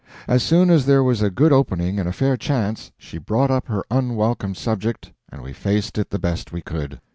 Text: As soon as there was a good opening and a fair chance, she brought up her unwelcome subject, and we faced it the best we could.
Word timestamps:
As 0.27 0.41
soon 0.41 0.71
as 0.71 0.87
there 0.87 1.03
was 1.03 1.21
a 1.21 1.29
good 1.29 1.53
opening 1.53 1.99
and 1.99 2.09
a 2.09 2.11
fair 2.11 2.35
chance, 2.35 2.91
she 2.97 3.19
brought 3.19 3.51
up 3.51 3.67
her 3.67 3.85
unwelcome 3.91 4.55
subject, 4.55 5.11
and 5.31 5.43
we 5.43 5.53
faced 5.53 5.95
it 5.99 6.09
the 6.09 6.17
best 6.17 6.51
we 6.51 6.63
could. 6.63 6.99